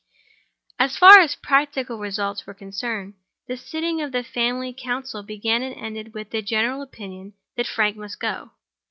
So 0.79 0.87
far 0.87 1.19
as 1.19 1.35
practical 1.35 1.99
results 1.99 2.47
were 2.47 2.55
concerned, 2.55 3.13
the 3.45 3.55
sitting 3.55 4.01
of 4.01 4.11
the 4.11 4.23
family 4.23 4.73
council 4.73 5.21
began 5.21 5.61
and 5.61 5.75
ended 5.75 6.15
with 6.15 6.31
the 6.31 6.41
general 6.41 6.81
opinion 6.81 7.33
that 7.55 7.67
Frank 7.67 7.97
must 7.97 8.19
go. 8.19 8.49